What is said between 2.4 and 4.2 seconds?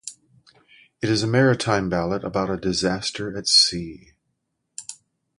a disaster at sea.